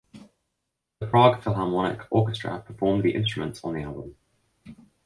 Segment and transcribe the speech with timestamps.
[0.99, 4.15] The Prague Philharmonic Orchestra performed the instruments on the album.